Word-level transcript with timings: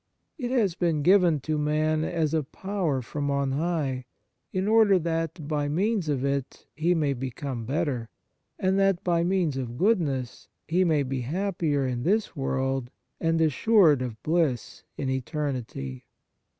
It 0.39 0.49
has 0.49 0.73
been 0.73 1.03
given 1.03 1.41
to 1.41 1.59
man 1.59 2.03
as 2.03 2.33
a 2.33 2.41
power 2.41 3.03
from 3.03 3.29
on 3.29 3.51
high, 3.51 4.05
in 4.51 4.67
order 4.67 4.97
that, 4.97 5.47
by 5.47 5.67
means 5.69 6.09
of 6.09 6.25
it, 6.25 6.65
he 6.73 6.95
may 6.95 7.13
become 7.13 7.65
better, 7.67 8.09
and 8.57 8.79
that, 8.79 9.03
by 9.03 9.23
means 9.23 9.57
of 9.57 9.77
goodness, 9.77 10.47
he 10.67 10.83
may 10.83 11.03
be 11.03 11.21
happier 11.21 11.85
in 11.85 12.01
this 12.01 12.35
world 12.35 12.89
and 13.19 13.39
assured 13.41 14.01
of 14.01 14.23
bliss 14.23 14.81
in 14.97 15.07
eternity. 15.07 16.07